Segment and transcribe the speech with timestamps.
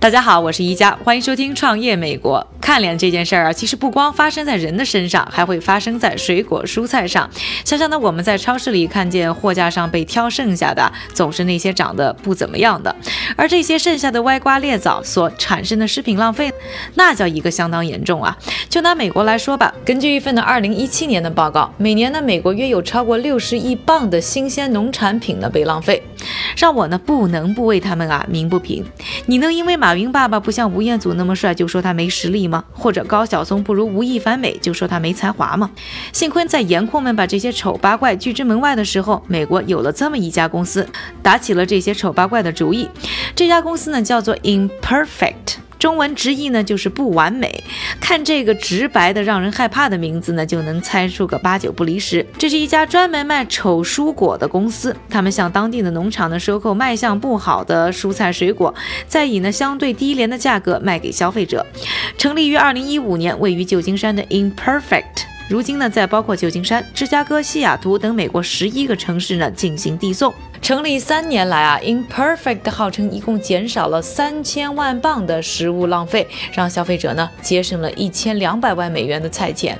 [0.00, 2.44] 大家好，我是宜家，欢迎收听创业美国。
[2.60, 7.28] 看脸这件事儿啊，其实不光发生在人的身上，还会发生在水果蔬菜上。
[7.64, 12.94] 想想呢，我们在超市里看见货架上被挑剩下的，总是那些长得不怎么样的。
[13.36, 16.52] 而这些剩下的歪瓜裂枣所产生的食品浪费，
[16.94, 18.36] 那叫一个相当严重啊！
[18.68, 26.00] 就拿美国来说吧，根据一份的二零一七年的报告，每年呢，美国约有超过六十亿磅的新鲜农产品呢被浪费，
[26.56, 28.84] 让我呢不能不为他们啊鸣不平。
[29.26, 32.64] 你能因为马云爸爸不像吴彦祖那么帅就说他没实力吗？
[32.72, 35.70] 或者高晓松不如吴亦凡美就说他没才华吗？
[36.12, 40.88] 幸亏在颜控们把这些丑八怪拒之门外的时候，美国有了这么一家公司，
[41.22, 42.88] 打起了这些丑八怪的主意。
[43.36, 45.59] 这家公司呢叫做 Imperfect。
[45.80, 47.64] 中文直译呢就是不完美。
[47.98, 52.24] 看这个直白的让人害怕的名字呢，就能猜出个八九不离十。
[52.38, 58.72] 这是一家专门卖丑蔬果的公司，他们向当地的农场呢收购卖相不好的蔬菜水果，
[59.08, 61.66] 再以呢相对低廉的价格卖给消费者。
[62.18, 65.24] 成立于二零一五年，位于旧金山的 Imperfect。
[65.50, 70.32] 如今呢，在包括旧金山、芝加哥、西雅图等美国十一个城市呢进行递送。
[70.62, 79.76] 成立三年来啊，Imperfect 号称一共减少了三千万磅的食物浪费，让消费者呢节省了一千两百万美元的菜钱。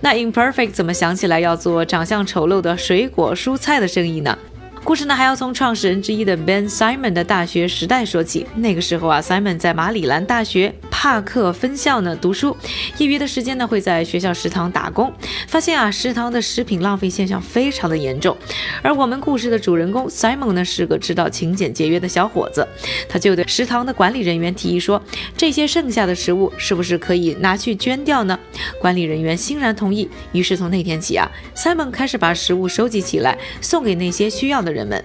[0.00, 4.38] 那 Imperfect 怎么想起来要做长相丑陋的水果蔬菜的生意呢？
[4.84, 8.44] 故事呢，还要从创始人之一的 Ben Simon 的大学时代说起。
[8.56, 12.56] 那个时候啊，Simon 在马里兰大学帕克分校呢读书，
[12.98, 15.12] 业余的时间呢会在学校食堂打工，
[15.46, 18.36] 发现啊食堂的食品浪费现象非常的严重。
[18.82, 22.66] 而我们故事的主人公 Simon 呢是个知道勤俭节约的小伙子，
[23.08, 25.00] 他就对食堂的管理人员提议说，
[25.36, 28.36] 这些剩下的食物是不是可以拿去捐掉呢？
[28.80, 30.10] 管理人员欣然同意。
[30.32, 34.71] 于是从那天起啊，Simon 开始把食物收集起来，送给那些需要的。
[34.72, 35.04] 人们，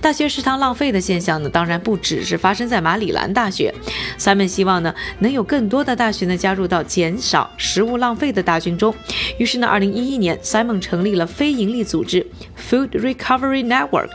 [0.00, 3.74] 大学食堂浪费的现象呢，当然不只是发生在马里兰大学。
[4.18, 8.94] Simon 希望呢，能有更多的大学呢加入到减少食物浪费的大军中。
[9.38, 12.26] 于是呢，二零一一年，Simon 成立了非营利组织
[12.70, 14.10] Food Recovery Network，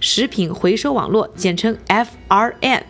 [0.00, 2.82] 食品回收网络，简称 FRN。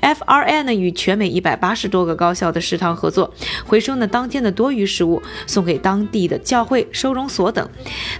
[0.00, 3.32] FRN 呢与全美一百八十多个高校的食堂合作，
[3.64, 7.68] 回收呢当天的多余食物，送给当地的教会收容所等。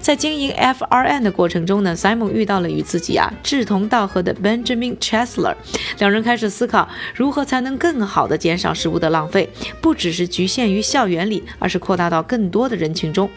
[0.01, 5.55] 在经营 FRN 的过程中呢，Simon 遇到了与自己啊志同道合的 Benjamin Chesler，
[5.99, 9.49] 两人开始思考如何才能更好的减少食物的浪费，
[9.81, 13.28] 不只是局限于校园里，而是扩大到更多的人群中。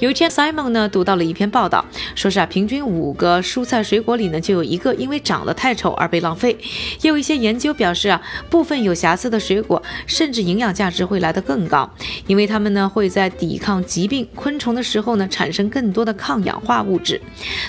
[0.00, 1.84] 有一天，Simon 呢读到了一篇报道，
[2.14, 6.56] 说是啊，平均五个蔬菜水果里呢就有一个因为长得太丑而被浪费。
[7.00, 11.88] 也有一些研究表示啊，部分有瑕疵的水果甚至营养价值会来得更高，
[12.26, 17.20] 因为它们呢会在抵抗疾病、昆虫的时候呢产生更多的抗氧化物质。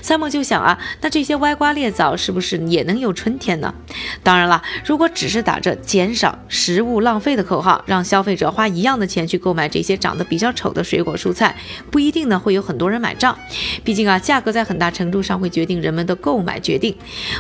[0.02, 3.74] Simon 就想啊，那这些歪瓜裂枣是不是也能有春天呢？
[4.24, 11.56] 当然了，如果只是打着减少食物浪费的口号，让消费者花一样的钱去购买这些长得比较丑的水果蔬菜，
[11.92, 12.26] 不一定。
[12.26, 13.38] 呢会有很多人买账，
[13.84, 16.96] 毕竟啊，价格在很大程度上会决定人们的购买决定。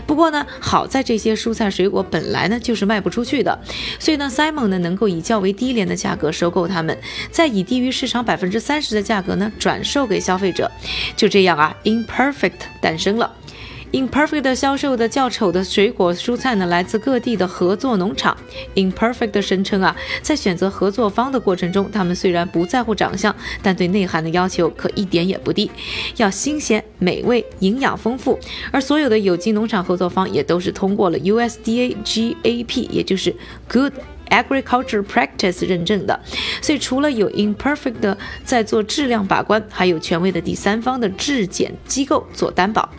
[0.05, 3.57] 不过呢，好在这些蔬菜水果本来呢就是卖不出去的，
[3.97, 6.95] 所以呢，Simon 呢能够以较为低廉的价格收购它们，
[7.31, 10.69] 再以低于市场百分之三十的价格呢转售给消费者。
[11.15, 13.33] 就这样啊，Imperfect 诞生了。
[13.95, 18.35] Imperfect 销售的较丑的水果蔬菜呢，来自各地的合作农场。
[18.75, 23.33] Imperfect 声称啊，在选择合作方的过程中，他们虽然不在乎长相，
[23.63, 25.71] 但对内涵的要求可一点也不低，
[26.17, 28.37] 要新鲜、美味、营养丰富。
[28.69, 33.33] 而所有的有机农场合作方也都是通过了 USDA GAP，也就是
[33.69, 33.93] Good。
[34.29, 36.19] Agriculture Practice 认证的，
[36.61, 42.89] 所以除了有 Imperfect 的在做质量把关，还有权威的第三方的质检机构做担保。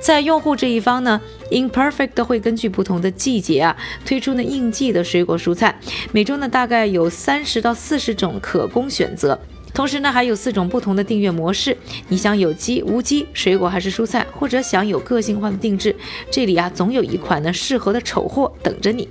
[0.00, 5.78] 在用户这一方呢，Imperfect 会根据不同的季节啊，推出呢应季的水果蔬菜，
[6.12, 9.38] 每周呢大概有三十到四十种可供选择。
[9.74, 11.76] 同时呢还有四种不同的订阅模式，
[12.08, 15.94] 你想有机、无机水果还是蔬菜，或者想有个性化的定制，
[16.30, 19.06] 这里啊总有一款呢适合的丑货等着你。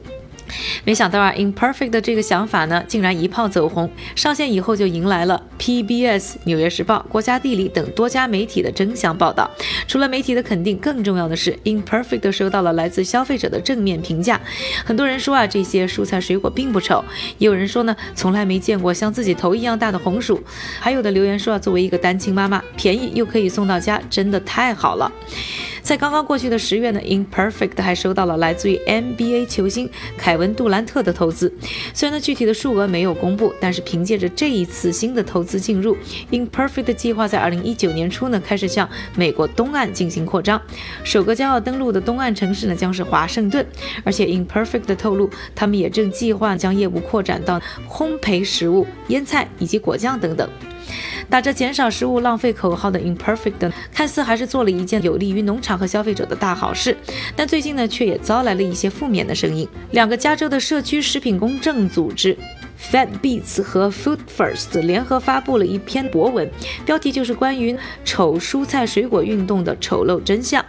[0.84, 3.90] 没想到啊，Imperfect 的这个想法呢，竟然一炮走红。
[4.16, 9.50] 上线以后就迎来了 PBS、纽约时报、国家地理等多家媒体的争相报道。
[9.88, 14.40] 除了媒体的肯定，更重要的是，Imperfect 收到了来自消费者的正面评价。
[14.86, 17.04] 很多人说啊，这些蔬菜水果并不丑；
[17.38, 20.42] 也有人说呢，从来没见过像自己头一样大的红薯。
[20.80, 25.12] 还有的留言说啊，作为一个单亲妈妈，便宜又可以送到家，真的太好了。
[25.86, 29.88] 在刚刚过去的十月呢，Imperfect 还收到了来自于 NBA 球星
[30.18, 31.54] 凯文杜兰特的投资。
[31.94, 35.96] 虽然呢具体的数额没有公布，但是凭借着这一次新的投资进入
[36.32, 40.60] ，Imperfect 计划在二零一九年初呢开始向美国东岸进行扩张。
[41.04, 43.64] 首个将要登陆的东岸城市呢将是华盛顿。
[44.04, 50.50] 而且 Imperfect 透露，他们也正计划将业务扩展到烘焙食物、腌菜以及果酱等等。
[51.30, 56.96] 打着减少食物浪费口号的 Imperfect，看似还是做了一件有利于农场和消费者的大好事，
[57.36, 59.68] 但最近呢，却也遭来了一些负面的声音。
[59.92, 62.38] 两个加州的社区食品公正组织。
[62.92, 66.50] Fat Beats 和 Food First 联合发布了一篇博文，
[66.86, 70.64] 标题就是关于丑蔬菜水果运动的丑陋真相。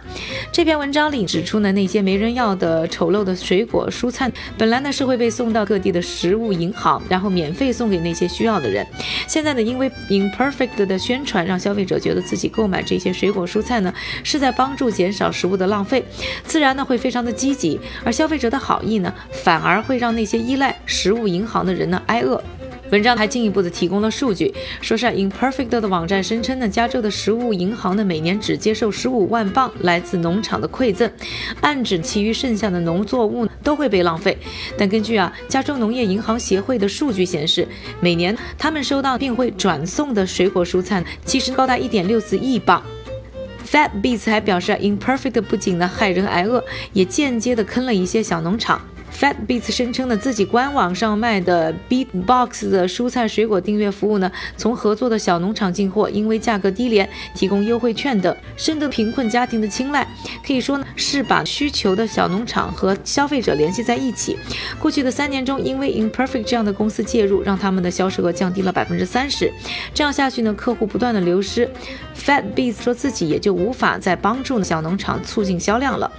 [0.51, 8.85] 这篇文章里指出呢，那些没人要的丑陋的水果蔬菜，本来呢是会被送到各地的食物银行，然后免费送给那些需要的人。
[9.27, 13.93] 现在呢，因为 Imperfect 的宣传，让消费者觉得自己购买这些水果蔬菜呢
[14.23, 16.03] 是在帮助减少食物的浪费，
[16.43, 17.79] 自然呢会非常的积极。
[18.03, 22.01] 而消费者的好意呢，反而会让那些依赖食物银行的人呢。
[22.07, 22.43] 挨饿。
[22.89, 31.11] 文章还进一步的提供了数据，说是 Imperfect 的网站声称呢，加州的食物银行呢每年只接受十五万磅来自农场的馈赠，
[31.59, 34.37] 暗指其余剩下的农作物都会被浪费。
[34.77, 37.67] 但根据啊加州农业银行协会的数据显示，
[37.99, 42.81] 每年他们收到并会转送的水果蔬菜其实高达一点六四亿磅。
[43.69, 46.63] Fat Beats 还表示啊，Imperfect 不仅呢害人挨饿，
[46.93, 48.79] 也间接的坑了一些小农场。
[49.19, 60.07] Fat Beats 声称呢，自己官网上卖的 Beatbox 的蔬菜水果订阅服务呢，从合作的小农场进货，因为价格低廉，提供优惠券等，深得贫困家庭的青睐。
[60.45, 64.37] 可以说呢，是把需求的小农场和消费者联系在一起。
[64.79, 69.51] 过去的三年中，因为 Imperfect 这样的公司介入，让他们的销售额降低了百分之三十。
[69.95, 71.67] 这样下去呢，客户不断的流失
[72.15, 76.11] ，Fat Beats 说自己也就无法再帮助小农场促进销量了。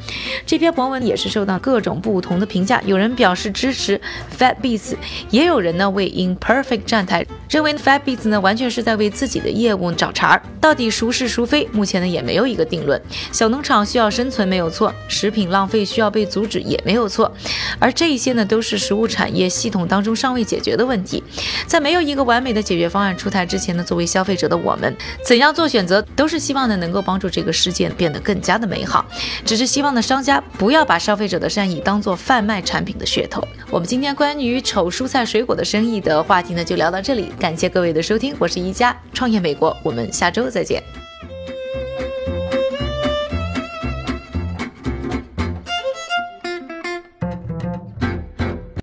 [0.44, 2.82] 这篇博文也是受到各种不同的评价。
[2.88, 4.00] 有人表示支持
[4.38, 4.96] Fat Beats，
[5.31, 10.42] 也有人呢为 Imperfect 站台，认为 Fabbits 呢完全是在为自己的业务找茬儿。
[10.60, 13.00] 到底孰是孰非，目前呢也没有一个定论。
[13.32, 17.32] 小农场需要生存没有错，食品浪费需要被阻止也没有错，
[17.78, 21.24] 而这一些呢都是食物产业系统当中尚未解决的问题。
[21.66, 29.06] 在没有一个完美的解决方案出台之前呢，作为消费者的我们，怎样做选择，都是希望呢能够帮助这个世界变得更加的美好。
[29.46, 32.58] 只是希望呢商家不要把消费者的善意当做贩卖。
[32.68, 33.42] 产品的噱头。
[33.70, 37.32] 我们今天关于丑蔬菜水果的生意的话题呢，就聊到这里。
[37.38, 40.82] 感谢各位的收听，我是一加创业美国，我们下周再见。